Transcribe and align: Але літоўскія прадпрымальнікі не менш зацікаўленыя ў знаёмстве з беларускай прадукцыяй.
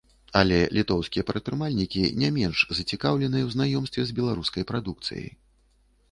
Але 0.39 0.55
літоўскія 0.75 1.25
прадпрымальнікі 1.25 2.01
не 2.21 2.29
менш 2.37 2.63
зацікаўленыя 2.79 3.43
ў 3.47 3.57
знаёмстве 3.57 4.01
з 4.13 4.17
беларускай 4.21 4.63
прадукцыяй. 4.73 5.29